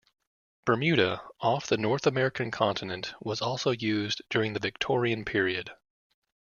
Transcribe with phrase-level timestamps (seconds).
[0.65, 5.75] Bermuda, off the North American continent, was also used during the Victorian period.